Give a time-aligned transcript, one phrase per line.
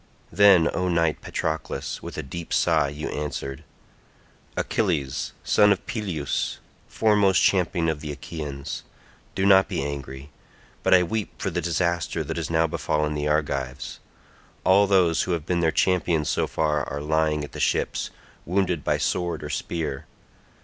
[0.31, 3.63] Then, O knight Patroclus, with a deep sigh you answered,
[4.57, 8.81] "Achilles, son of Peleus, foremost champion of the Achaeans,
[9.35, 10.31] do not be angry,
[10.81, 13.99] but I weep for the disaster that has now befallen the Argives.
[14.63, 18.09] All those who have been their champions so far are lying at the ships,
[18.43, 20.07] wounded by sword or spear.